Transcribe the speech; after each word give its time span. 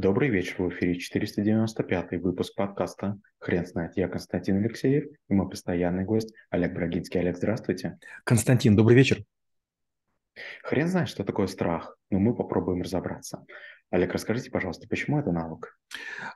Добрый 0.00 0.28
вечер, 0.28 0.62
в 0.62 0.68
эфире 0.68 0.94
495 0.94 2.22
выпуск 2.22 2.54
подкаста 2.54 3.18
«Хрен 3.40 3.66
знает». 3.66 3.96
Я 3.96 4.06
Константин 4.06 4.58
Алексеев 4.58 5.06
и 5.28 5.34
мой 5.34 5.50
постоянный 5.50 6.04
гость 6.04 6.32
Олег 6.50 6.72
Брагинский. 6.72 7.18
Олег, 7.18 7.36
здравствуйте. 7.36 7.98
Константин, 8.22 8.76
добрый 8.76 8.96
вечер. 8.96 9.24
Хрен 10.62 10.86
знает, 10.86 11.08
что 11.08 11.24
такое 11.24 11.48
страх, 11.48 11.96
но 12.10 12.20
мы 12.20 12.32
попробуем 12.36 12.82
разобраться. 12.82 13.44
Олег, 13.90 14.12
расскажите, 14.12 14.52
пожалуйста, 14.52 14.86
почему 14.86 15.18
это 15.18 15.32
навык? 15.32 15.76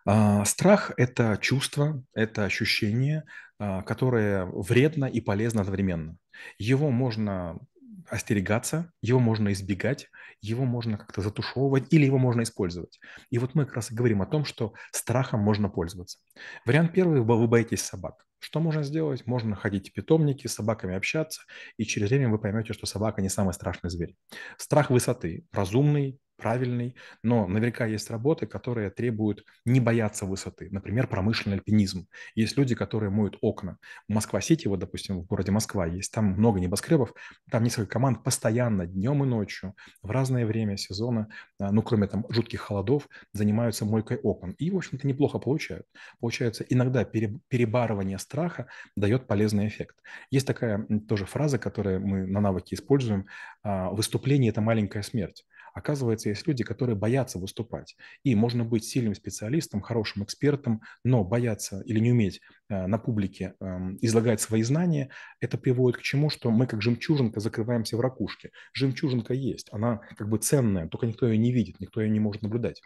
А, 0.04 0.44
страх– 0.44 0.90
это 0.96 1.38
чувство, 1.40 2.02
это 2.14 2.44
ощущение, 2.44 3.22
а, 3.60 3.82
которое 3.82 4.44
вредно 4.46 5.04
и 5.04 5.20
полезно 5.20 5.60
одновременно. 5.60 6.16
Его 6.58 6.90
можно 6.90 7.60
остерегаться, 8.08 8.92
его 9.00 9.18
можно 9.20 9.52
избегать, 9.52 10.08
его 10.40 10.64
можно 10.64 10.98
как-то 10.98 11.20
затушевывать 11.20 11.92
или 11.92 12.04
его 12.04 12.18
можно 12.18 12.42
использовать. 12.42 12.98
И 13.30 13.38
вот 13.38 13.54
мы 13.54 13.64
как 13.64 13.76
раз 13.76 13.90
и 13.90 13.94
говорим 13.94 14.22
о 14.22 14.26
том, 14.26 14.44
что 14.44 14.74
страхом 14.90 15.40
можно 15.40 15.68
пользоваться. 15.68 16.18
Вариант 16.64 16.92
первый– 16.92 17.20
вы 17.22 17.46
боитесь 17.46 17.82
собак. 17.82 18.26
Что 18.40 18.58
можно 18.58 18.82
сделать? 18.82 19.24
Можно 19.26 19.54
ходить 19.54 19.90
в 19.90 19.92
питомники, 19.92 20.48
с 20.48 20.54
собаками 20.54 20.96
общаться, 20.96 21.42
и 21.76 21.84
через 21.84 22.08
время 22.08 22.28
вы 22.28 22.38
поймете, 22.38 22.72
что 22.72 22.86
собака 22.86 23.22
не 23.22 23.28
самый 23.28 23.54
страшный 23.54 23.88
зверь. 23.88 24.16
Страх 24.58 24.90
высоты– 24.90 25.46
разумный, 25.52 26.18
правильный, 26.42 26.96
но 27.22 27.46
наверняка 27.46 27.86
есть 27.86 28.10
работы, 28.10 28.46
которые 28.46 28.90
требуют 28.90 29.44
не 29.64 29.78
бояться 29.78 30.26
высоты. 30.26 30.68
Например, 30.72 31.06
промышленный 31.06 31.58
альпинизм. 31.58 32.08
Есть 32.34 32.56
люди, 32.56 32.74
которые 32.74 33.10
моют 33.10 33.38
окна. 33.40 33.78
Москва-Сити, 34.08 34.66
вот, 34.66 34.80
допустим, 34.80 35.20
в 35.20 35.26
городе 35.26 35.52
Москва 35.52 35.86
есть, 35.86 36.12
там 36.12 36.32
много 36.32 36.58
небоскребов, 36.58 37.14
там 37.48 37.62
несколько 37.62 37.92
команд 37.92 38.24
постоянно, 38.24 38.86
днем 38.86 39.22
и 39.22 39.26
ночью, 39.26 39.74
в 40.02 40.10
разное 40.10 40.44
время 40.44 40.76
сезона, 40.76 41.28
а, 41.60 41.70
ну, 41.70 41.82
кроме 41.82 42.08
там 42.08 42.26
жутких 42.28 42.60
холодов, 42.60 43.08
занимаются 43.32 43.84
мойкой 43.84 44.16
окон. 44.16 44.52
И, 44.58 44.70
в 44.70 44.76
общем-то, 44.76 45.06
неплохо 45.06 45.38
получают. 45.38 45.86
Получается, 46.18 46.64
иногда 46.68 47.04
перебарывание 47.04 48.18
страха 48.18 48.66
дает 48.96 49.28
полезный 49.28 49.68
эффект. 49.68 49.96
Есть 50.30 50.46
такая 50.46 50.84
тоже 51.08 51.24
фраза, 51.24 51.58
которую 51.58 52.04
мы 52.04 52.26
на 52.26 52.40
навыке 52.40 52.74
используем. 52.74 53.26
А, 53.62 53.90
Выступление– 53.90 54.50
это 54.52 54.60
маленькая 54.60 55.02
смерть. 55.02 55.46
Оказывается, 55.72 56.28
есть 56.28 56.46
люди, 56.46 56.64
которые 56.64 56.96
боятся 56.96 57.38
выступать. 57.38 57.96
И 58.22 58.34
можно 58.34 58.64
быть 58.64 58.84
сильным 58.84 59.14
специалистом, 59.14 59.80
хорошим 59.80 60.24
экспертом, 60.24 60.82
но 61.04 61.24
бояться 61.24 61.82
или 61.86 61.98
не 61.98 62.12
уметь 62.12 62.40
э, 62.68 62.86
на 62.86 62.98
публике 62.98 63.54
эм, 63.60 63.98
излагать 64.00 64.40
свои 64.40 64.62
знания, 64.62 65.10
это 65.40 65.58
приводит 65.58 65.98
к 65.98 66.02
чему, 66.02 66.30
что 66.30 66.50
мы 66.50 66.66
как 66.66 66.82
жемчужинка 66.82 67.40
закрываемся 67.40 67.96
в 67.96 68.00
ракушке. 68.00 68.50
Жемчужинка 68.74 69.34
есть, 69.34 69.68
она 69.72 69.98
как 70.16 70.28
бы 70.28 70.38
ценная, 70.38 70.88
только 70.88 71.06
никто 71.06 71.26
ее 71.26 71.38
не 71.38 71.52
видит, 71.52 71.80
никто 71.80 72.00
ее 72.00 72.10
не 72.10 72.20
может 72.20 72.42
наблюдать. 72.42 72.82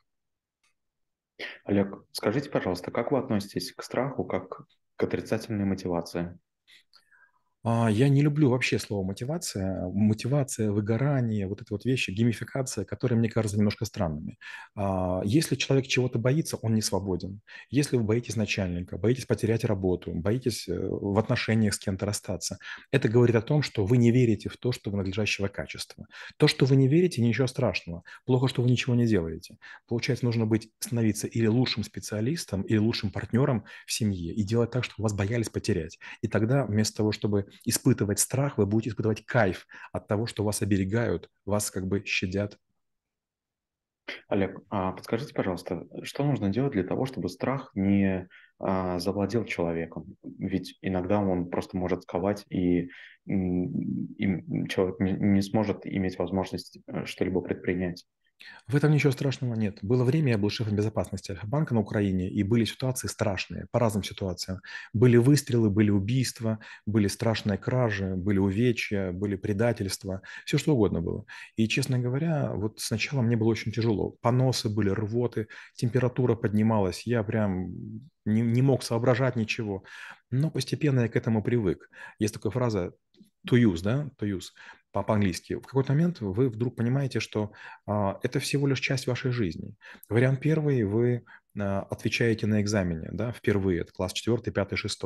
Олег, 1.65 2.05
скажите, 2.13 2.51
пожалуйста, 2.51 2.91
как 2.91 3.13
вы 3.13 3.19
относитесь 3.19 3.73
к 3.73 3.83
страху 3.83 4.25
как 4.25 4.63
к 4.97 5.03
отрицательной 5.03 5.65
мотивации? 5.65 6.39
А, 7.69 7.91
я 7.91 8.09
не 8.09 8.23
люблю 8.23 8.49
вообще 8.51 8.79
слово 8.79 9.05
мотивация. 9.05 9.89
Мотивация, 9.89 10.71
выгорание, 10.71 11.49
вот 11.49 11.61
эти 11.63 11.73
вот 11.73 11.85
вещи, 11.85 12.13
геймификация, 12.13 12.85
которые 12.85 13.19
мне 13.19 13.29
кажутся 13.29 13.57
немножко 13.59 13.85
странными. 13.85 14.39
А, 14.77 15.21
если 15.25 15.57
человек 15.57 15.89
чего-то 15.89 16.21
боится, 16.21 16.57
он 16.59 16.75
не 16.75 16.81
свободен. 16.81 17.41
Если 17.69 17.97
вы 17.97 18.05
боитесь 18.05 18.37
начальника, 18.37 18.99
боитесь 18.99 19.27
потерять 19.27 19.65
работу, 19.65 20.13
боитесь 20.15 20.69
э, 20.69 20.79
в 20.79 21.19
отношениях 21.19 21.75
с 21.75 21.79
кем-то 21.81 22.07
расстаться, 22.07 22.59
это 22.93 23.09
говорит 23.09 23.35
о 23.35 23.43
том, 23.43 23.63
что 23.63 23.85
вы 23.85 23.97
не 23.97 24.13
верите 24.13 24.49
в 24.49 24.57
то, 24.59 24.71
что 24.71 24.91
вы 24.93 24.99
надлежащего 24.99 25.49
качества. 25.49 26.07
То, 26.37 26.47
что 26.47 26.67
вы 26.67 26.77
не 26.77 26.87
верите, 26.87 27.21
ничего 27.21 27.49
страшного. 27.49 28.05
Плохо, 28.27 28.47
что 28.47 28.63
вы 28.63 28.71
ничего 28.71 28.95
не 28.95 29.07
делаете. 29.07 29.59
Получается, 29.89 30.25
нужно 30.25 30.47
быть, 30.47 30.71
становиться 30.79 31.27
или 31.27 31.47
лучшим 31.49 31.83
специалистом, 31.83 32.63
или 32.63 32.77
лучшим 32.79 33.11
партнером 33.11 33.65
в 33.87 33.93
семье 33.93 34.33
и 34.33 34.45
делать 34.45 34.71
так, 34.71 34.85
чтобы 34.85 35.03
вас 35.03 35.15
боялись 35.15 35.49
потерять. 35.49 35.99
И 36.23 36.29
тогда 36.29 36.65
вместо 36.65 36.99
того, 36.99 37.11
чтобы 37.11 37.47
испытывать 37.65 38.19
страх, 38.19 38.59
вы 38.59 38.67
будете 38.67 38.91
испытывать 38.91 39.25
кайф 39.25 39.67
от 39.93 40.07
того, 40.07 40.27
что 40.27 40.45
вас 40.45 40.63
оберегают, 40.63 41.31
вас 41.45 41.71
как 41.71 41.87
бы 41.87 42.05
щадят. 42.05 42.59
Олег, 44.29 44.61
а 44.71 44.93
подскажите, 44.93 45.35
пожалуйста, 45.35 45.87
что 46.03 46.25
нужно 46.25 46.49
делать 46.49 46.73
для 46.73 46.85
того, 46.85 47.07
чтобы 47.07 47.29
страх 47.29 47.71
не 47.75 48.29
а, 48.59 48.99
завладел 48.99 49.45
человеком? 49.45 50.17
Ведь 50.23 50.79
иногда 50.81 51.21
он 51.21 51.51
просто 51.51 51.77
может 51.77 52.03
сковать, 52.03 52.45
и, 52.49 52.91
и 53.27 54.69
человек 54.69 55.01
не, 55.01 55.43
сможет 55.43 55.87
иметь 55.87 56.19
возможность 56.19 56.79
э, 56.87 57.05
что-либо 57.05 57.41
предпринять. 57.41 58.05
В 58.67 58.75
этом 58.75 58.93
ничего 58.93 59.13
страшного 59.13 59.55
нет. 59.55 59.79
Было 59.83 60.05
время, 60.05 60.33
я 60.33 60.39
был 60.39 60.51
шефом 60.51 60.77
безопасности 60.77 61.31
Альфа-банка 61.31 61.73
на 61.73 61.81
Украине, 61.81 62.29
и 62.29 62.43
были 62.43 62.65
ситуации 62.65 63.09
страшные, 63.09 63.67
по 63.71 63.79
разным 63.79 64.03
ситуациям. 64.03 64.61
Были 64.93 65.17
выстрелы, 65.17 65.71
были 65.71 65.91
убийства, 65.91 66.59
были 66.85 67.07
страшные 67.07 67.59
кражи, 67.59 68.15
были 68.17 68.39
увечья, 68.39 69.13
были 69.13 69.37
предательства, 69.37 70.23
все 70.45 70.59
что 70.59 70.75
угодно 70.75 71.01
было. 71.01 71.25
И, 71.57 71.69
честно 71.69 71.99
говоря, 71.99 72.53
вот 72.53 72.81
сначала 72.81 73.23
мне 73.23 73.37
было 73.37 73.49
очень 73.49 73.73
тяжело. 73.73 74.17
Поносы 74.21 74.69
были, 74.69 74.91
рвоты, 74.91 75.49
температура 75.75 76.35
поднималась, 76.35 77.07
я 77.07 77.23
прям 77.23 77.71
не, 78.25 78.43
не 78.43 78.63
мог 78.63 78.83
соображать 78.83 79.37
ничего. 79.37 79.85
Но 80.31 80.51
постепенно 80.51 81.01
я 81.01 81.09
к 81.09 81.17
этому 81.17 81.43
привык. 81.43 81.89
Есть 82.19 82.35
такая 82.35 82.51
фраза 82.51 82.93
to 83.49 83.57
use, 83.57 83.81
да, 83.83 84.11
to 84.19 84.29
use 84.29 84.49
по-английски, 85.03 85.55
в 85.55 85.63
какой-то 85.63 85.93
момент 85.93 86.21
вы 86.21 86.49
вдруг 86.49 86.77
понимаете, 86.77 87.21
что 87.21 87.53
а, 87.87 88.19
это 88.23 88.41
всего 88.41 88.67
лишь 88.67 88.81
часть 88.81 89.07
вашей 89.07 89.31
жизни. 89.31 89.75
Вариант 90.09 90.41
первый, 90.41 90.85
вы 90.85 91.25
отвечаете 91.63 92.47
на 92.47 92.61
экзамене, 92.61 93.09
да, 93.13 93.33
впервые, 93.33 93.81
это 93.81 93.93
класс 93.93 94.13
4, 94.13 94.53
5, 94.53 94.79
6. 94.79 95.03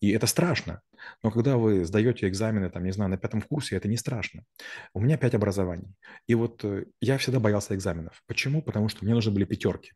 И 0.00 0.10
это 0.10 0.26
страшно. 0.26 0.80
Но 1.22 1.30
когда 1.30 1.56
вы 1.56 1.84
сдаете 1.84 2.28
экзамены, 2.28 2.70
там, 2.70 2.84
не 2.84 2.92
знаю, 2.92 3.10
на 3.10 3.16
пятом 3.16 3.42
курсе, 3.42 3.76
это 3.76 3.88
не 3.88 3.96
страшно. 3.96 4.44
У 4.94 5.00
меня 5.00 5.16
пять 5.16 5.34
образований. 5.34 5.94
И 6.26 6.34
вот 6.34 6.64
э, 6.64 6.84
я 7.00 7.18
всегда 7.18 7.40
боялся 7.40 7.74
экзаменов. 7.74 8.22
Почему? 8.26 8.62
Потому 8.62 8.88
что 8.88 9.04
мне 9.04 9.14
нужны 9.14 9.32
были 9.32 9.44
пятерки. 9.44 9.92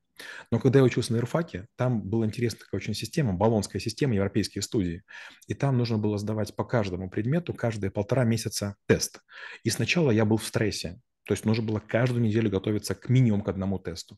Но 0.51 0.59
когда 0.59 0.79
я 0.79 0.85
учился 0.85 1.12
на 1.12 1.19
ИРФАКе, 1.19 1.67
там 1.77 2.03
была 2.03 2.27
интересная 2.27 2.61
такая 2.61 2.81
очень 2.81 2.95
система, 2.95 3.35
баллонская 3.35 3.81
система, 3.81 4.15
европейские 4.15 4.62
студии. 4.62 5.03
И 5.47 5.55
там 5.55 5.79
нужно 5.79 5.99
было 5.99 6.19
сдавать 6.19 6.55
по 6.56 6.65
каждому 6.65 7.11
предмету 7.11 7.55
каждые 7.55 7.91
полтора 7.91 8.25
месяца 8.25 8.77
тест. 8.87 9.21
И 9.62 9.71
сначала 9.71 10.11
я 10.11 10.25
был 10.25 10.39
в 10.39 10.45
стрессе. 10.45 11.01
То 11.26 11.32
есть 11.32 11.44
нужно 11.44 11.64
было 11.64 11.81
каждую 11.81 12.22
неделю 12.22 12.50
готовиться 12.50 12.94
к 12.94 13.09
минимум 13.09 13.42
к 13.42 13.48
одному 13.48 13.81
тесту. 13.81 14.16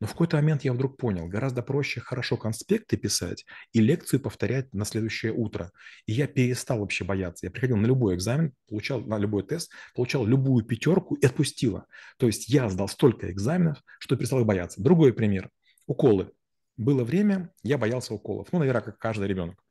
Но 0.00 0.08
в 0.08 0.10
какой-то 0.10 0.36
момент 0.36 0.64
я 0.64 0.72
вдруг 0.72 0.96
понял, 0.96 1.28
гораздо 1.28 1.62
проще 1.62 2.00
хорошо 2.00 2.36
конспекты 2.36 2.96
писать 2.96 3.46
и 3.72 3.80
лекцию 3.80 4.20
повторять 4.20 4.74
на 4.74 4.84
следующее 4.84 5.32
утро. 5.32 5.70
И 6.06 6.12
я 6.12 6.26
перестал 6.26 6.80
вообще 6.80 7.04
бояться. 7.04 7.46
Я 7.46 7.52
приходил 7.52 7.76
на 7.76 7.86
любой 7.86 8.16
экзамен, 8.16 8.54
получал 8.68 9.00
на 9.02 9.18
любой 9.18 9.44
тест, 9.44 9.70
получал 9.94 10.26
любую 10.26 10.64
пятерку 10.64 11.14
и 11.14 11.24
отпустила. 11.24 11.86
То 12.16 12.26
есть 12.26 12.48
я 12.48 12.68
сдал 12.68 12.88
столько 12.88 13.30
экзаменов, 13.30 13.78
что 14.00 14.16
перестал 14.16 14.44
бояться. 14.44 14.82
Другой 14.82 15.12
пример. 15.12 15.50
Уколы. 15.86 16.32
Было 16.76 17.04
время, 17.04 17.52
я 17.62 17.78
боялся 17.78 18.14
уколов. 18.14 18.48
Ну, 18.50 18.58
наверное, 18.58 18.82
как 18.82 18.98
каждый 18.98 19.28
ребенок. 19.28 19.62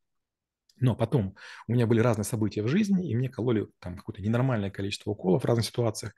Но 0.79 0.95
потом 0.95 1.35
у 1.67 1.73
меня 1.73 1.87
были 1.87 1.99
разные 1.99 2.25
события 2.25 2.61
в 2.61 2.67
жизни, 2.67 3.09
и 3.09 3.15
мне 3.15 3.29
кололи 3.29 3.67
там 3.79 3.97
какое-то 3.97 4.21
ненормальное 4.21 4.69
количество 4.69 5.11
уколов 5.11 5.43
в 5.43 5.45
разных 5.45 5.65
ситуациях. 5.65 6.13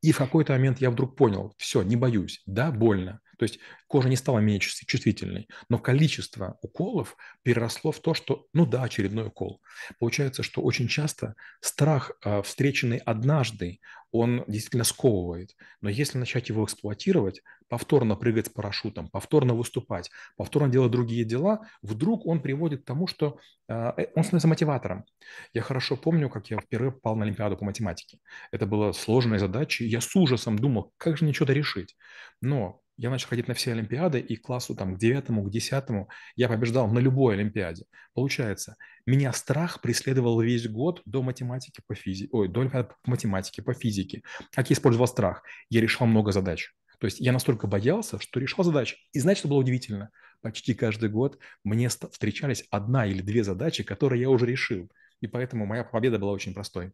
И 0.00 0.12
в 0.12 0.18
какой-то 0.18 0.52
момент 0.52 0.80
я 0.80 0.90
вдруг 0.90 1.16
понял, 1.16 1.54
все, 1.56 1.82
не 1.82 1.96
боюсь, 1.96 2.42
да, 2.46 2.70
больно. 2.70 3.20
То 3.42 3.44
есть 3.44 3.58
кожа 3.88 4.08
не 4.08 4.14
стала 4.14 4.38
менее 4.38 4.60
чувствительной, 4.60 5.48
но 5.68 5.80
количество 5.80 6.60
уколов 6.62 7.16
переросло 7.42 7.90
в 7.90 7.98
то, 7.98 8.14
что, 8.14 8.46
ну 8.52 8.66
да, 8.66 8.84
очередной 8.84 9.26
укол. 9.26 9.60
Получается, 9.98 10.44
что 10.44 10.62
очень 10.62 10.86
часто 10.86 11.34
страх, 11.60 12.12
а, 12.22 12.42
встреченный 12.42 12.98
однажды, 12.98 13.80
он 14.12 14.44
действительно 14.46 14.84
сковывает. 14.84 15.56
Но 15.80 15.88
если 15.88 16.18
начать 16.18 16.50
его 16.50 16.64
эксплуатировать, 16.64 17.42
повторно 17.68 18.14
прыгать 18.14 18.46
с 18.46 18.50
парашютом, 18.50 19.08
повторно 19.08 19.54
выступать, 19.54 20.10
повторно 20.36 20.68
делать 20.68 20.92
другие 20.92 21.24
дела, 21.24 21.66
вдруг 21.80 22.24
он 22.26 22.42
приводит 22.42 22.82
к 22.82 22.84
тому, 22.84 23.08
что 23.08 23.40
э, 23.68 23.74
э, 23.74 24.06
он 24.14 24.22
становится 24.22 24.46
мотиватором. 24.46 25.04
Я 25.52 25.62
хорошо 25.62 25.96
помню, 25.96 26.28
как 26.28 26.48
я 26.50 26.60
впервые 26.60 26.92
попал 26.92 27.16
на 27.16 27.24
Олимпиаду 27.24 27.56
по 27.56 27.64
математике. 27.64 28.18
Это 28.52 28.66
была 28.66 28.92
сложная 28.92 29.40
задача, 29.40 29.82
я 29.82 30.00
с 30.00 30.14
ужасом 30.14 30.58
думал, 30.58 30.92
как 30.96 31.16
же 31.16 31.24
мне 31.24 31.32
что-то 31.34 31.54
решить. 31.54 31.96
Но 32.40 32.82
я 33.02 33.10
начал 33.10 33.28
ходить 33.28 33.48
на 33.48 33.54
все 33.54 33.72
Олимпиады, 33.72 34.20
и 34.20 34.36
к 34.36 34.42
классу 34.42 34.76
там, 34.76 34.94
к 34.94 34.98
девятому, 34.98 35.42
к 35.42 35.50
десятому 35.50 36.08
я 36.36 36.48
побеждал 36.48 36.86
на 36.86 37.00
любой 37.00 37.34
Олимпиаде. 37.34 37.84
Получается, 38.14 38.76
меня 39.06 39.32
страх 39.32 39.80
преследовал 39.80 40.40
весь 40.40 40.68
год 40.68 41.02
до 41.04 41.20
математики 41.20 41.82
по 41.84 41.96
физике, 41.96 42.28
ой, 42.30 42.48
до 42.48 42.60
Олимпиады 42.60 42.90
по 43.02 43.10
математике, 43.10 43.60
по 43.60 43.74
физике. 43.74 44.22
Как 44.52 44.70
я 44.70 44.74
использовал 44.74 45.08
страх? 45.08 45.42
Я 45.68 45.80
решал 45.80 46.06
много 46.06 46.30
задач. 46.30 46.72
То 47.00 47.06
есть 47.06 47.18
я 47.18 47.32
настолько 47.32 47.66
боялся, 47.66 48.20
что 48.20 48.38
решал 48.38 48.64
задачи. 48.64 48.96
И 49.12 49.18
знаете, 49.18 49.40
что 49.40 49.48
было 49.48 49.58
удивительно? 49.58 50.10
Почти 50.40 50.72
каждый 50.72 51.08
год 51.08 51.40
мне 51.64 51.88
встречались 51.88 52.64
одна 52.70 53.04
или 53.04 53.20
две 53.20 53.42
задачи, 53.42 53.82
которые 53.82 54.20
я 54.22 54.30
уже 54.30 54.46
решил. 54.46 54.88
И 55.20 55.26
поэтому 55.26 55.66
моя 55.66 55.82
победа 55.82 56.20
была 56.20 56.30
очень 56.30 56.54
простой. 56.54 56.92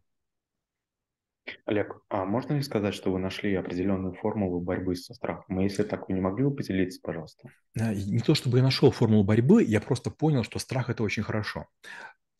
Олег, 1.65 2.01
а 2.09 2.25
можно 2.25 2.53
ли 2.53 2.61
сказать, 2.61 2.93
что 2.93 3.11
вы 3.11 3.19
нашли 3.19 3.53
определенную 3.55 4.13
формулу 4.13 4.59
борьбы 4.59 4.95
со 4.95 5.13
страхом? 5.13 5.59
И 5.59 5.63
если 5.63 5.83
так, 5.83 6.07
вы 6.07 6.15
не 6.15 6.21
могли 6.21 6.45
бы 6.45 6.55
поделиться, 6.55 6.99
пожалуйста? 7.01 7.49
Э, 7.75 7.93
Не 7.93 8.19
то 8.19 8.35
чтобы 8.35 8.57
я 8.57 8.63
нашел 8.63 8.91
формулу 8.91 9.23
борьбы, 9.23 9.63
я 9.63 9.81
просто 9.81 10.11
понял, 10.11 10.43
что 10.43 10.59
страх– 10.59 10.89
это 10.89 11.03
очень 11.03 11.23
хорошо. 11.23 11.67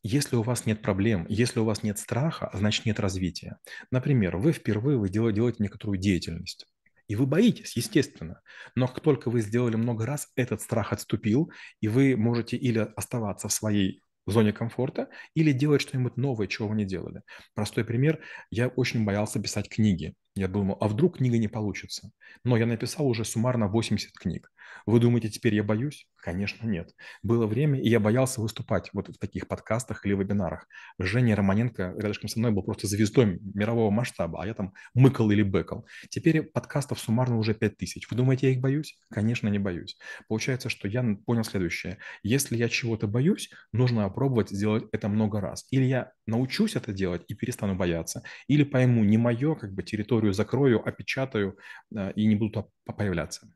Если 0.02 0.38
у 0.38 0.44
вас 0.44 0.66
нет 0.66 0.82
проблем, 0.82 1.26
если 1.28 1.60
у 1.60 1.66
вас 1.66 1.84
нет 1.84 2.00
страха, 2.00 2.50
значит 2.54 2.86
нет 2.86 3.00
развития. 3.00 3.58
Например, 3.92 4.38
вы 4.38 4.54
впервые 4.54 4.98
вы 4.98 5.10
дел- 5.10 5.32
делаете 5.32 5.62
некоторую 5.62 5.98
деятельность. 5.98 6.68
И 7.08 7.16
вы 7.16 7.26
боитесь, 7.26 7.76
естественно. 7.76 8.40
Но 8.76 8.88
как 8.88 9.02
только 9.02 9.30
вы 9.30 9.42
сделали 9.42 9.76
много 9.76 10.06
раз, 10.06 10.32
этот 10.36 10.62
страх 10.62 10.94
отступил, 10.94 11.52
и 11.82 11.88
вы 11.88 12.16
можете 12.16 12.56
или 12.56 12.88
оставаться 12.96 13.48
в 13.48 13.54
своей 13.54 14.02
зоне 14.32 14.54
комфорта, 14.54 15.10
или 15.34 15.52
делать 15.52 15.82
что-нибудь 15.82 16.18
новое, 16.18 16.48
чего 16.48 16.68
вы 16.68 16.76
не 16.76 16.86
делали. 16.86 17.22
Простой 17.54 17.84
пример. 17.86 18.20
Я 18.52 18.68
очень 18.68 19.06
боялся 19.06 19.40
писать 19.40 19.70
книги. 19.70 20.14
Я 20.36 20.48
думал, 20.48 20.78
а 20.80 20.88
вдруг 20.88 21.18
книга 21.18 21.38
не 21.38 21.48
получится? 21.48 22.12
Но 22.44 22.58
я 22.58 22.66
написал 22.66 23.08
уже 23.08 23.26
суммарно 23.26 23.68
80 23.68 24.12
книг. 24.14 24.52
Вы 24.86 25.00
думаете, 25.00 25.30
теперь 25.30 25.56
я 25.56 25.64
боюсь? 25.64 26.08
Конечно, 26.16 26.68
нет. 26.68 26.94
Было 27.24 27.48
время, 27.48 27.80
и 27.80 27.90
я 27.90 28.00
боялся 28.00 28.42
выступать 28.42 28.90
вот 28.94 29.08
в 29.10 29.18
таких 29.18 29.48
подкастах 29.48 30.06
или 30.06 30.14
вебинарах. 30.14 30.68
Женя 30.98 31.36
Романенко 31.36 31.94
рядышком 31.98 32.30
со 32.30 32.40
мной 32.40 32.52
был 32.52 32.64
просто 32.64 32.88
звездой 32.88 33.40
мирового 33.54 33.90
масштаба, 33.90 34.44
а 34.44 34.48
я 34.48 34.54
там 34.54 34.74
мыкал 34.94 35.32
или 35.32 35.44
бэкал. 35.44 35.88
Теперь 36.10 36.44
подкастов 36.44 37.00
суммарно 37.00 37.38
уже 37.38 37.54
5000. 37.54 38.10
Вы 38.10 38.18
думаете, 38.18 38.48
я 38.48 38.54
их 38.54 38.60
боюсь? 38.60 38.98
Конечно, 39.10 39.48
не 39.48 39.60
боюсь. 39.60 39.98
Получается, 40.28 40.70
что 40.70 40.88
я 40.88 41.04
понял 41.26 41.44
следующее. 41.44 41.98
Если 42.24 42.58
я 42.58 42.68
чего-то 42.68 43.08
боюсь, 43.08 43.50
нужно 43.72 44.06
опробовать 44.06 44.50
сделать 44.50 44.86
это 44.92 45.08
много 45.08 45.40
раз. 45.40 45.66
Или 45.72 45.86
я 45.86 46.12
научусь 46.26 46.76
это 46.76 46.92
делать 46.92 47.24
и 47.28 47.34
перестану 47.34 47.76
бояться, 47.76 48.24
или 48.48 48.64
пойму, 48.64 49.04
не 49.04 49.18
мое, 49.18 49.56
как 49.56 49.74
бы 49.74 49.84
территорию 49.84 50.34
закрою, 50.34 50.88
опечатаю 50.88 51.58
э, 51.96 52.12
и 52.14 52.26
не 52.26 52.36
буду 52.36 52.72
появляться. 52.86 53.48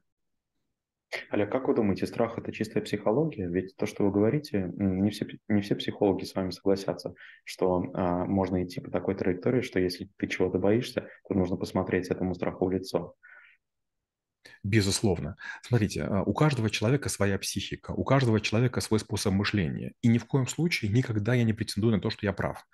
Олег, 1.30 1.52
как 1.52 1.68
вы 1.68 1.76
думаете, 1.76 2.08
страх– 2.08 2.38
это 2.38 2.52
чистая 2.52 2.84
психология? 2.84 3.48
Ведь 3.48 3.76
то, 3.76 3.86
что 3.86 4.04
вы 4.04 4.12
говорите, 4.12 4.72
не 4.76 5.10
все, 5.10 5.28
не 5.48 5.62
все 5.62 5.76
психологи 5.76 6.24
с 6.24 6.36
вами 6.36 6.52
согласятся, 6.52 7.14
что 7.44 7.92
а, 7.94 8.26
можно 8.26 8.64
идти 8.64 8.82
по 8.82 8.92
такой 8.92 9.16
траектории, 9.16 9.62
что 9.62 9.80
если 9.80 10.10
ты 10.18 10.28
чего-то 10.28 10.60
боишься, 10.60 11.08
то 11.28 11.34
нужно 11.34 11.58
посмотреть 11.58 12.08
этому 12.08 12.34
страху 12.34 12.66
в 12.66 12.72
лицо. 12.72 13.16
Безусловно. 14.64 15.36
Смотрите, 15.62 16.04
а, 16.04 16.24
у 16.24 16.34
каждого 16.34 16.70
человека 16.70 17.10
своя 17.10 17.38
психика, 17.38 17.92
у 17.92 18.06
каждого 18.06 18.40
человека 18.40 18.80
свой 18.80 19.02
способ 19.02 19.34
мышления. 19.34 19.92
И 20.02 20.08
ни 20.08 20.18
в 20.18 20.26
коем 20.26 20.48
случае 20.48 20.90
никогда 20.90 21.34
я 21.34 21.44
не 21.44 21.52
претендую 21.52 21.94
на 21.94 22.00
то, 22.00 22.10
что 22.10 22.26
я 22.26 22.32
прав. 22.32 22.66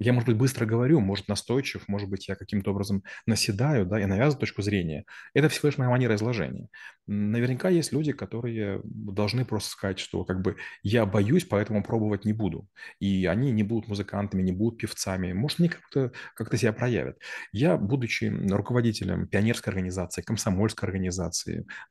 Я, 0.00 0.12
может 0.12 0.28
быть, 0.28 0.36
быстро 0.36 0.66
говорю, 0.66 0.98
может, 0.98 1.28
настойчив, 1.28 1.86
может 1.86 2.08
быть, 2.10 2.26
я 2.26 2.34
каким-то 2.34 2.72
образом 2.72 3.04
наседаю, 3.26 3.86
да, 3.86 4.00
и 4.00 4.06
навязываю 4.06 4.40
точку 4.40 4.62
зрения. 4.62 5.04
Это 5.34 5.48
всего 5.48 5.68
лишь 5.68 5.78
моя 5.78 5.88
манера 5.88 6.16
изложения. 6.16 6.68
Наверняка 7.06 7.68
есть 7.68 7.92
люди, 7.92 8.10
которые 8.10 8.80
должны 8.82 9.44
просто 9.44 9.70
сказать, 9.70 10.00
что 10.00 10.24
как 10.24 10.42
бы 10.42 10.56
я 10.82 11.06
боюсь, 11.06 11.44
поэтому 11.44 11.84
пробовать 11.84 12.24
не 12.24 12.32
буду. 12.32 12.66
И 12.98 13.26
они 13.26 13.52
не 13.52 13.62
будут 13.62 13.88
музыкантами, 13.88 14.42
не 14.42 14.50
будут 14.50 14.80
певцами. 14.80 15.32
Может, 15.32 15.60
они 15.60 15.68
как-то 15.68 16.10
как 16.34 16.52
себя 16.58 16.72
проявят. 16.72 17.18
Я, 17.52 17.76
будучи 17.76 18.24
руководителем 18.50 19.28
пионерской 19.28 19.72
организации, 19.72 20.22
комсомольской 20.22 20.88
организации, 20.88 21.35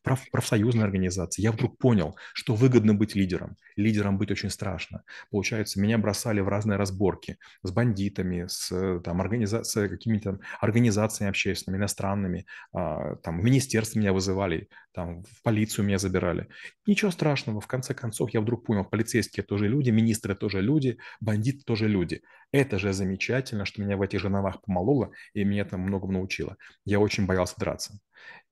проф, 0.03 0.29
профсоюзной 0.31 0.83
организации, 0.83 1.41
я 1.41 1.51
вдруг 1.51 1.77
понял, 1.77 2.15
что 2.33 2.55
выгодно 2.55 2.93
быть 2.93 3.15
лидером. 3.15 3.57
Лидером 3.75 4.17
быть 4.17 4.31
очень 4.31 4.49
страшно. 4.49 5.03
Получается, 5.31 5.79
меня 5.79 5.97
бросали 5.97 6.39
в 6.39 6.47
разные 6.47 6.77
разборки 6.77 7.37
с 7.63 7.71
бандитами, 7.71 8.45
с, 8.47 8.99
там, 9.01 9.21
организа- 9.21 9.63
с 9.63 9.87
какими-то 9.87 10.39
организациями 10.61 11.29
общественными, 11.29 11.79
иностранными, 11.81 12.45
а, 12.73 13.15
там, 13.17 13.39
в 13.39 13.43
министерство 13.43 13.99
меня 13.99 14.13
вызывали, 14.13 14.69
там, 14.95 15.23
в 15.23 15.43
полицию 15.43 15.85
меня 15.85 15.97
забирали. 15.97 16.47
Ничего 16.87 17.11
страшного, 17.11 17.59
в 17.59 17.67
конце 17.67 17.93
концов, 17.93 18.29
я 18.33 18.39
вдруг 18.39 18.65
понял, 18.65 18.85
полицейские 18.85 19.43
тоже 19.43 19.67
люди, 19.67 19.89
министры 19.89 20.35
тоже 20.35 20.61
люди, 20.61 20.97
бандиты 21.19 21.63
тоже 21.65 21.89
люди. 21.89 22.21
Это 22.53 22.79
же 22.79 22.93
замечательно, 22.93 23.65
что 23.65 23.81
меня 23.81 23.97
в 23.97 24.01
этих 24.01 24.21
жерновах 24.21 24.61
помололо, 24.61 25.11
и 25.33 25.43
меня 25.43 25.63
это 25.63 25.77
многому 25.77 26.13
научило. 26.13 26.55
Я 26.85 27.01
очень 27.01 27.25
боялся 27.25 27.55
драться. 27.57 27.99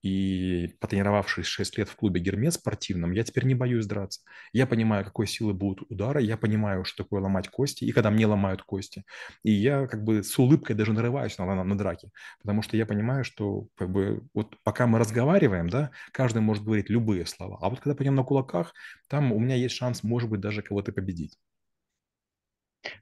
И 0.03 0.75
потренировавшись 0.81 1.45
6 1.45 1.77
лет 1.77 1.87
в 1.87 1.95
клубе 1.95 2.19
Гермес 2.19 2.55
спортивном, 2.55 3.13
я 3.13 3.23
теперь 3.23 3.45
не 3.45 3.55
боюсь 3.55 3.85
драться. 3.85 4.19
Я 4.51 4.67
понимаю, 4.67 5.05
какой 5.05 5.27
силы 5.27 5.53
будут 5.53 5.89
удары, 5.89 6.21
я 6.21 6.35
понимаю, 6.35 6.83
что 6.83 7.03
такое 7.03 7.21
ломать 7.21 7.47
кости, 7.47 7.85
и 7.85 7.91
когда 7.93 8.11
мне 8.11 8.27
ломают 8.27 8.63
кости. 8.63 9.05
И 9.43 9.51
я 9.51 9.87
как 9.87 10.03
бы 10.03 10.21
с 10.21 10.37
улыбкой 10.37 10.75
даже 10.75 10.91
нарываюсь 10.91 11.37
на, 11.37 11.45
на, 11.45 11.63
на 11.63 11.77
драки, 11.77 12.11
потому 12.41 12.61
что 12.61 12.75
я 12.75 12.85
понимаю, 12.85 13.23
что 13.23 13.67
как 13.75 13.91
бы 13.91 14.23
вот 14.33 14.57
пока 14.63 14.87
мы 14.87 14.99
разговариваем, 14.99 15.69
да, 15.69 15.91
каждый 16.11 16.32
может 16.41 16.63
говорить 16.63 16.89
любые 16.89 17.25
слова, 17.25 17.57
а 17.61 17.69
вот 17.69 17.79
когда 17.79 17.95
пойдем 17.95 18.15
на 18.15 18.23
кулаках, 18.23 18.73
там 19.07 19.31
у 19.31 19.39
меня 19.39 19.55
есть 19.55 19.75
шанс, 19.75 20.03
может 20.03 20.29
быть, 20.29 20.41
даже 20.41 20.61
кого-то 20.61 20.91
победить. 20.91 21.37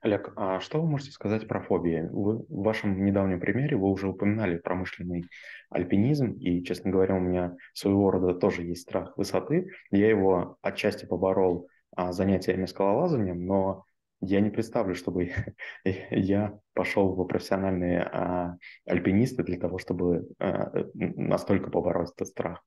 Олег, 0.01 0.31
а 0.36 0.60
что 0.60 0.81
вы 0.81 0.88
можете 0.88 1.12
сказать 1.12 1.48
про 1.48 1.62
фобии? 1.62 2.07
Вы, 2.12 2.38
в 2.38 2.63
вашем 2.63 3.04
недавнем 3.04 3.39
примере 3.39 3.75
вы 3.78 3.89
уже 3.89 4.07
упоминали 4.07 4.57
промышленный 4.57 5.25
альпинизм, 5.69 6.33
и, 6.33 6.63
честно 6.63 6.92
говоря, 6.92 7.16
у 7.16 7.19
меня 7.19 7.56
своего 7.74 8.12
рода 8.12 8.33
тоже 8.33 8.62
есть 8.62 8.83
страх 8.83 9.18
высоты. 9.18 9.72
Я 9.89 10.10
его 10.10 10.57
отчасти 10.62 11.06
поборол 11.06 11.68
а, 11.95 12.12
занятиями 12.12 12.68
скалолазанием, 12.68 13.45
но 13.45 13.86
я 14.22 14.39
не 14.39 14.51
представлю, 14.51 14.94
чтобы 14.94 15.31
я 16.12 16.60
пошел 16.74 17.16
в 17.16 17.25
профессиональные 17.25 18.04
а, 18.04 18.57
альпинисты 18.86 19.44
для 19.44 19.57
того, 19.57 19.80
чтобы 19.80 20.27
а, 20.39 20.72
настолько 20.94 21.72
побороть 21.72 22.12
этот 22.16 22.27
страх. 22.27 22.63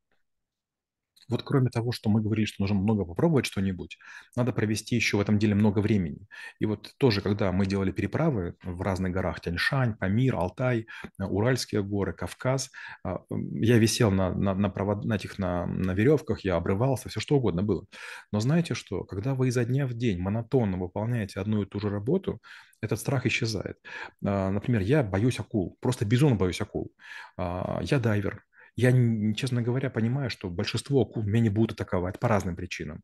Вот 1.28 1.42
кроме 1.42 1.70
того, 1.70 1.92
что 1.92 2.10
мы 2.10 2.20
говорили, 2.20 2.46
что 2.46 2.62
нужно 2.62 2.76
много 2.76 3.04
попробовать 3.04 3.46
что-нибудь, 3.46 3.98
надо 4.36 4.52
провести 4.52 4.96
еще 4.96 5.16
в 5.16 5.20
этом 5.20 5.38
деле 5.38 5.54
много 5.54 5.80
времени. 5.80 6.26
И 6.60 6.66
вот 6.66 6.92
тоже, 6.98 7.20
когда 7.20 7.52
мы 7.52 7.66
делали 7.66 7.92
переправы 7.92 8.54
в 8.62 8.82
разных 8.82 9.12
горах, 9.12 9.40
Тяньшань, 9.40 9.94
Памир, 9.96 10.36
Алтай, 10.36 10.86
э, 11.20 11.24
Уральские 11.24 11.82
горы, 11.82 12.12
Кавказ, 12.12 12.70
а, 13.04 13.20
я 13.30 13.78
висел 13.78 14.10
на, 14.10 14.32
на, 14.34 14.54
на, 14.54 14.68
провод, 14.70 15.04
на 15.04 15.14
этих 15.14 15.38
на, 15.38 15.66
на 15.66 15.92
веревках, 15.92 16.40
я 16.44 16.56
обрывался, 16.56 17.08
все 17.08 17.20
что 17.20 17.36
угодно 17.36 17.62
было. 17.62 17.84
Но 18.32 18.40
знаете 18.40 18.74
что, 18.74 19.04
когда 19.04 19.34
вы 19.34 19.48
изо 19.48 19.64
дня 19.64 19.86
в 19.86 19.94
день 19.94 20.18
монотонно 20.20 20.76
выполняете 20.78 21.40
одну 21.40 21.62
и 21.62 21.66
ту 21.66 21.80
же 21.80 21.90
работу, 21.90 22.40
этот 22.80 22.98
страх 23.00 23.26
исчезает. 23.26 23.78
А, 24.24 24.50
Например, 24.50 24.80
я 24.82 25.02
боюсь 25.02 25.40
акул, 25.40 25.76
просто 25.80 26.04
безумно 26.04 26.36
боюсь 26.36 26.60
акул. 26.60 26.92
А, 27.36 27.80
Я 27.82 27.98
дайвер, 27.98 28.44
я, 28.76 28.90
честно 29.34 29.62
говоря, 29.62 29.88
понимаю, 29.88 30.30
что 30.30 30.50
большинство 30.50 31.02
акул 31.02 31.22
меня 31.22 31.40
не 31.40 31.48
будут 31.48 31.72
атаковать 31.72 32.18
по 32.18 32.28
разным 32.28 32.56
причинам. 32.56 33.02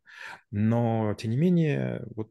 Но, 0.50 1.14
тем 1.18 1.30
не 1.30 1.36
менее, 1.36 2.04
вот 2.16 2.30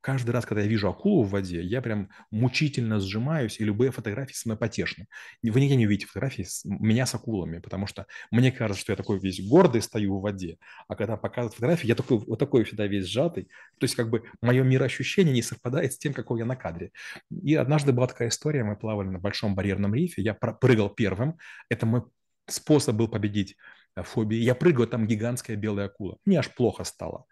каждый 0.00 0.30
раз, 0.32 0.44
когда 0.44 0.62
я 0.62 0.68
вижу 0.68 0.88
акулу 0.88 1.22
в 1.22 1.30
воде, 1.30 1.62
я 1.62 1.80
прям 1.80 2.10
мучительно 2.32 2.98
сжимаюсь, 2.98 3.60
и 3.60 3.64
любые 3.64 3.92
фотографии 3.92 4.34
со 4.34 4.48
мной 4.48 4.58
потешны. 4.58 5.06
Вы 5.42 5.60
нигде 5.60 5.76
не 5.76 5.86
увидите 5.86 6.06
фотографии 6.06 6.42
с, 6.42 6.64
меня 6.64 7.06
с 7.06 7.14
акулами, 7.14 7.58
потому 7.58 7.86
что 7.86 8.06
мне 8.32 8.50
кажется, 8.50 8.80
что 8.80 8.92
я 8.92 8.96
такой 8.96 9.20
весь 9.20 9.40
гордый 9.46 9.80
стою 9.80 10.18
в 10.18 10.22
воде, 10.22 10.58
а 10.88 10.96
когда 10.96 11.16
показывают 11.16 11.54
фотографии, 11.54 11.86
я 11.86 11.94
такой, 11.94 12.18
вот 12.18 12.38
такой 12.38 12.64
всегда 12.64 12.86
весь 12.86 13.06
сжатый. 13.06 13.44
То 13.78 13.84
есть 13.84 13.94
как 13.94 14.10
бы 14.10 14.24
мое 14.42 14.64
мироощущение 14.64 15.32
не 15.32 15.42
совпадает 15.42 15.92
с 15.92 15.98
тем, 15.98 16.12
какой 16.12 16.40
я 16.40 16.44
на 16.44 16.56
кадре. 16.56 16.90
И 17.30 17.54
однажды 17.54 17.92
была 17.92 18.08
такая 18.08 18.28
история, 18.28 18.64
мы 18.64 18.76
плавали 18.76 19.08
на 19.08 19.20
Большом 19.20 19.54
барьерном 19.54 19.94
рифе, 19.94 20.22
я 20.22 20.34
прыгал 20.34 20.90
первым, 20.90 21.38
это 21.68 21.86
мой 21.86 22.02
способ 22.46 22.96
был 22.96 23.08
победить 23.08 23.56
э, 23.96 24.02
фобии. 24.02 24.38
Я 24.38 24.54
прыгаю, 24.54 24.88
там 24.88 25.06
гигантская 25.06 25.56
белая 25.56 25.86
акула. 25.86 26.18
Мне 26.24 26.38
аж 26.38 26.52
плохо 26.54 26.84
стало. 26.84 27.26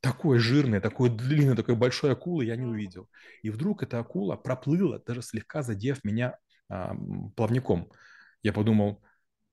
Такой 0.00 0.38
жирный, 0.38 0.80
такой 0.80 1.10
длинный, 1.10 1.56
такой 1.56 1.76
большой 1.76 2.12
акулы 2.12 2.44
я 2.46 2.56
не 2.56 2.64
увидел. 2.64 3.08
И 3.42 3.50
вдруг 3.50 3.82
эта 3.82 3.98
акула 3.98 4.36
проплыла, 4.36 4.98
даже 5.06 5.22
слегка 5.22 5.62
задев 5.62 6.02
меня 6.04 6.38
а, 6.70 6.94
плавником. 7.36 7.92
Я 8.42 8.54
подумал, 8.54 9.02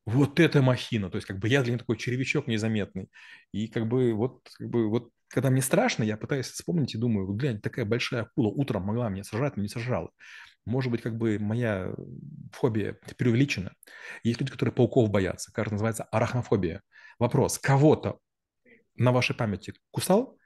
вот 0.06 0.40
это 0.40 0.62
махина. 0.62 1.10
То 1.10 1.18
есть 1.18 1.28
как 1.28 1.40
бы 1.40 1.50
я 1.50 1.62
для 1.64 1.74
нее 1.74 1.80
такой 1.80 1.98
червячок 1.98 2.48
незаметный. 2.48 3.10
И 3.52 3.68
как 3.68 3.88
бы 3.88 4.14
вот, 4.14 4.48
как 4.58 4.70
бы 4.70 4.90
вот 4.90 5.12
когда 5.28 5.50
мне 5.50 5.62
страшно, 5.62 6.04
я 6.04 6.16
пытаюсь 6.16 6.48
вспомнить 6.48 6.96
и 6.96 6.98
думаю, 6.98 7.28
глянь, 7.34 7.60
такая 7.60 7.84
большая 7.84 8.22
акула 8.22 8.48
утром 8.48 8.84
могла 8.84 9.10
меня 9.10 9.24
сажать, 9.24 9.58
но 9.58 9.64
не 9.64 9.70
сажала. 9.70 10.12
Может 10.68 10.92
быть, 10.92 11.02
как 11.02 11.18
бы 11.18 11.40
моя 11.40 11.96
фобия 12.52 13.00
преувеличена. 13.18 13.74
Есть 14.24 14.42
люди, 14.42 14.52
которые 14.52 14.74
пауков 14.74 15.10
боятся. 15.10 15.52
Кажется, 15.54 15.76
называется 15.76 16.04
арахнофобия. 16.04 16.84
Вопрос, 17.20 17.58
кого-то 17.58 18.20
на 18.96 19.14
вашей 19.14 19.34
памяти 19.34 19.74
кусал 19.92 20.38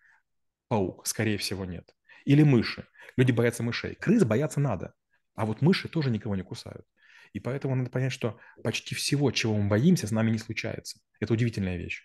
паук? 0.68 1.08
Скорее 1.08 1.40
всего, 1.40 1.66
нет. 1.66 1.96
Или 2.24 2.44
мыши. 2.44 2.88
Люди 3.18 3.32
боятся 3.32 3.64
мышей. 3.64 3.96
Крыс 3.96 4.24
бояться 4.24 4.60
надо. 4.60 4.94
А 5.34 5.48
вот 5.48 5.62
мыши 5.62 5.90
тоже 5.90 6.12
никого 6.12 6.36
не 6.36 6.44
кусают. 6.44 6.86
И 7.34 7.40
поэтому 7.40 7.74
надо 7.74 7.90
понять, 7.90 8.14
что 8.14 8.40
почти 8.64 8.94
всего, 8.94 9.32
чего 9.32 9.58
мы 9.58 9.70
боимся, 9.70 10.06
с 10.06 10.12
нами 10.12 10.30
не 10.30 10.38
случается. 10.38 11.00
Это 11.20 11.34
удивительная 11.34 11.78
вещь. 11.78 12.04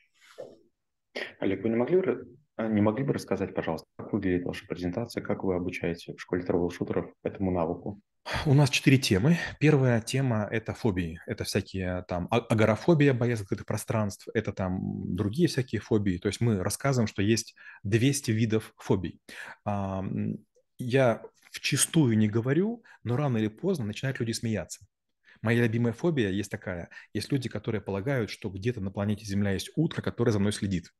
Олег, 1.39 1.63
вы 1.63 1.69
не 1.69 1.77
могли, 1.77 2.01
не 2.59 2.81
могли 2.81 3.05
бы 3.05 3.13
рассказать, 3.13 3.55
пожалуйста, 3.55 3.87
как 3.97 4.13
выглядит 4.13 4.45
ваша 4.45 4.67
презентация, 4.67 5.23
как 5.23 5.45
вы 5.45 5.55
обучаете 5.55 6.15
в 6.15 6.21
школе 6.21 6.43
трэвел-шутеров 6.45 7.13
этому 7.23 7.51
навыку? 7.51 8.01
У 8.45 8.55
нас 8.55 8.71
четыре 8.71 8.99
темы. 8.99 9.39
Первая 9.61 10.01
тема– 10.01 10.49
это 10.51 10.75
фобии. 10.75 11.21
Это 11.27 11.45
всякие 11.45 12.05
там 12.09 12.27
а- 12.31 12.39
агорафобия, 12.39 13.15
боязнь 13.15 13.43
открытых 13.43 13.67
пространств, 13.67 14.29
это 14.35 14.53
там 14.53 14.81
другие 15.15 15.49
всякие 15.49 15.81
фобии. 15.81 16.19
То 16.19 16.29
есть 16.29 16.41
мы 16.41 16.63
рассказываем, 16.63 17.07
что 17.07 17.23
есть 17.23 17.55
200 17.85 18.33
видов 18.33 18.73
фобий. 18.79 19.21
А, 19.65 20.05
Я 20.79 21.23
вчистую 21.53 22.19
не 22.19 22.29
говорю, 22.29 22.83
но 23.05 23.17
рано 23.17 23.39
или 23.39 23.49
поздно 23.49 23.87
начинают 23.87 24.19
люди 24.19 24.33
смеяться. 24.33 24.85
Моя 25.41 25.63
любимая 25.63 25.93
фобия 25.93 26.31
есть 26.31 26.51
такая. 26.51 26.89
Есть 27.15 27.31
люди, 27.31 27.49
которые 27.49 27.81
полагают, 27.81 28.31
что 28.31 28.51
где-то 28.51 28.81
на 28.81 28.91
планете 28.91 29.25
Земля 29.25 29.53
есть 29.53 29.71
утро, 29.77 30.03
которое 30.03 30.33
за 30.33 30.39
мной 30.39 30.53
следит. 30.53 30.93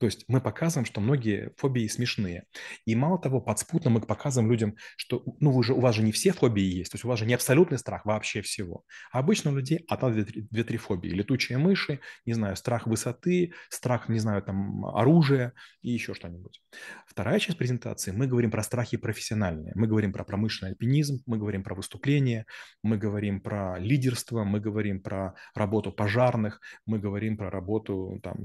То 0.00 0.06
есть 0.06 0.24
мы 0.28 0.40
показываем, 0.40 0.86
что 0.86 1.00
многие 1.00 1.52
фобии 1.56 1.86
смешные. 1.86 2.44
И 2.84 2.94
мало 2.94 3.18
того, 3.18 3.40
подспутно 3.40 3.90
мы 3.90 4.00
показываем 4.00 4.50
людям, 4.50 4.76
что 4.96 5.22
ну 5.40 5.52
вы 5.52 5.62
же, 5.62 5.74
у 5.74 5.80
вас 5.80 5.94
же 5.94 6.02
не 6.02 6.12
все 6.12 6.32
фобии 6.32 6.62
есть, 6.62 6.90
то 6.90 6.96
есть 6.96 7.04
у 7.04 7.08
вас 7.08 7.18
же 7.18 7.26
не 7.26 7.34
абсолютный 7.34 7.78
страх 7.78 8.04
вообще 8.04 8.42
всего. 8.42 8.84
А 9.12 9.20
обычно 9.20 9.52
у 9.52 9.56
людей 9.56 9.84
одна-две-три 9.88 10.78
фобии. 10.78 11.10
Летучие 11.10 11.58
мыши, 11.58 12.00
не 12.26 12.34
знаю, 12.34 12.56
страх 12.56 12.86
высоты, 12.86 13.52
страх, 13.68 14.08
не 14.08 14.18
знаю, 14.18 14.42
там, 14.42 14.84
оружия 14.86 15.52
и 15.82 15.90
еще 15.90 16.14
что-нибудь. 16.14 16.60
Вторая 17.06 17.38
часть 17.38 17.58
презентации, 17.58 18.10
мы 18.10 18.26
говорим 18.26 18.50
про 18.50 18.62
страхи 18.62 18.96
профессиональные. 18.96 19.72
Мы 19.74 19.86
говорим 19.86 20.12
про 20.12 20.24
промышленный 20.24 20.72
альпинизм, 20.72 21.22
мы 21.26 21.38
говорим 21.38 21.62
про 21.62 21.74
выступления, 21.74 22.46
мы 22.82 22.96
говорим 22.96 23.40
про 23.40 23.78
лидерство, 23.78 24.44
мы 24.44 24.60
говорим 24.60 25.00
про 25.00 25.34
работу 25.54 25.92
пожарных, 25.92 26.60
мы 26.86 26.98
говорим 26.98 27.36
про 27.36 27.50
работу 27.50 28.20
там, 28.22 28.36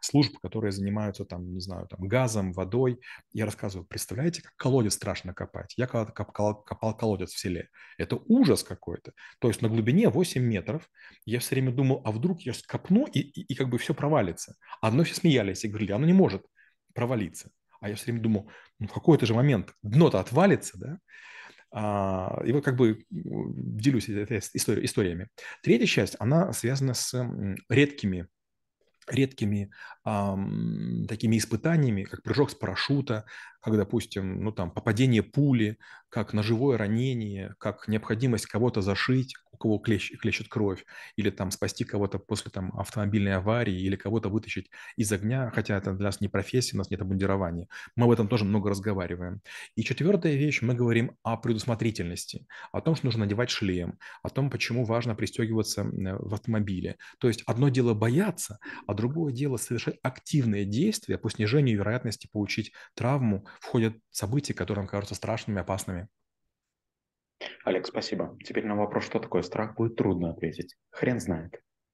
служб, 0.00 0.38
которые 0.38 0.65
которые 0.66 0.72
занимаются 0.72 1.24
там, 1.24 1.52
не 1.52 1.60
знаю, 1.60 1.86
там 1.86 2.08
газом, 2.08 2.52
водой. 2.52 3.00
Я 3.32 3.44
рассказываю, 3.44 3.86
представляете, 3.86 4.42
как 4.42 4.56
колодец 4.56 4.94
страшно 4.94 5.32
копать? 5.32 5.74
Я 5.76 5.86
когда 5.86 6.10
копал, 6.10 6.62
копал 6.64 6.96
колодец 6.96 7.32
в 7.32 7.38
селе. 7.38 7.68
Это 7.98 8.16
ужас 8.26 8.64
какой-то. 8.64 9.12
То 9.38 9.48
есть 9.48 9.62
на 9.62 9.68
глубине 9.68 10.08
8 10.08 10.42
метров 10.42 10.88
я 11.24 11.38
все 11.38 11.54
время 11.54 11.70
думал, 11.72 12.02
а 12.04 12.10
вдруг 12.10 12.40
я 12.42 12.52
копну 12.66 13.06
и, 13.06 13.20
и, 13.20 13.42
и 13.42 13.54
как 13.54 13.68
бы 13.68 13.78
все 13.78 13.94
провалится. 13.94 14.56
А 14.80 14.88
одно 14.88 15.04
все 15.04 15.14
смеялись 15.14 15.64
и 15.64 15.68
говорили, 15.68 15.92
оно 15.92 16.06
не 16.06 16.14
может 16.14 16.42
провалиться. 16.94 17.50
А 17.80 17.88
я 17.88 17.94
все 17.94 18.06
время 18.06 18.20
думал, 18.20 18.50
ну 18.80 18.88
в 18.88 18.92
какой-то 18.92 19.26
же 19.26 19.34
момент 19.34 19.72
дно-то 19.82 20.18
отвалится, 20.18 20.78
да? 20.78 20.98
А, 21.70 22.42
и 22.44 22.52
вот 22.52 22.64
как 22.64 22.76
бы 22.76 23.04
делюсь 23.10 24.08
этой 24.08 24.38
историями. 24.38 25.28
Третья 25.62 25.86
часть, 25.86 26.16
она 26.18 26.52
связана 26.52 26.94
с 26.94 27.14
редкими 27.68 28.26
редкими 29.08 29.70
ам, 30.04 31.06
такими 31.08 31.38
испытаниями, 31.38 32.04
как 32.04 32.22
прыжок 32.22 32.50
с 32.50 32.54
парашюта, 32.54 33.24
как, 33.66 33.76
допустим, 33.76 34.44
ну, 34.44 34.52
там, 34.52 34.70
попадение 34.70 35.24
пули, 35.24 35.78
как 36.08 36.32
ножевое 36.32 36.78
ранение, 36.78 37.56
как 37.58 37.88
необходимость 37.88 38.46
кого-то 38.46 38.80
зашить, 38.80 39.34
у 39.50 39.56
кого 39.56 39.78
клещ, 39.78 40.12
клещет 40.20 40.48
кровь, 40.48 40.84
или 41.16 41.30
там 41.30 41.50
спасти 41.50 41.84
кого-то 41.84 42.18
после 42.20 42.52
там, 42.52 42.70
автомобильной 42.78 43.34
аварии, 43.34 43.74
или 43.74 43.96
кого-то 43.96 44.28
вытащить 44.28 44.70
из 44.96 45.10
огня, 45.10 45.50
хотя 45.52 45.76
это 45.78 45.94
для 45.94 46.06
нас 46.06 46.20
не 46.20 46.28
профессия, 46.28 46.76
у 46.76 46.78
нас 46.78 46.90
нет 46.90 47.00
обмундирования. 47.00 47.66
Мы 47.96 48.04
об 48.04 48.12
этом 48.12 48.28
тоже 48.28 48.44
много 48.44 48.70
разговариваем. 48.70 49.40
И 49.74 49.82
четвертая 49.82 50.34
вещь, 50.34 50.62
мы 50.62 50.74
говорим 50.74 51.16
о 51.24 51.36
предусмотрительности, 51.36 52.46
о 52.70 52.80
том, 52.80 52.94
что 52.94 53.06
нужно 53.06 53.24
надевать 53.24 53.50
шлем, 53.50 53.98
о 54.22 54.28
том, 54.28 54.48
почему 54.48 54.84
важно 54.84 55.16
пристегиваться 55.16 55.84
в 55.84 56.34
автомобиле. 56.34 56.98
То 57.18 57.26
есть 57.26 57.42
одно 57.46 57.68
дело 57.68 57.94
бояться, 57.94 58.60
а 58.86 58.94
другое 58.94 59.32
дело 59.32 59.56
совершать 59.56 59.96
активные 60.02 60.64
действия 60.64 61.18
по 61.18 61.30
снижению 61.30 61.78
вероятности 61.78 62.28
получить 62.30 62.72
травму 62.94 63.44
в 63.60 63.66
ходе 63.66 64.00
событий, 64.10 64.52
которые 64.52 64.82
нам 64.82 64.88
кажутся 64.88 65.14
страшными, 65.14 65.60
опасными. 65.60 66.08
Олег, 67.64 67.86
спасибо. 67.86 68.36
Теперь 68.44 68.64
на 68.64 68.76
вопрос, 68.76 69.04
что 69.04 69.18
такое 69.18 69.42
страх, 69.42 69.76
будет 69.76 69.96
трудно 69.96 70.30
ответить. 70.30 70.76
Хрен 70.90 71.20
знает. 71.20 71.62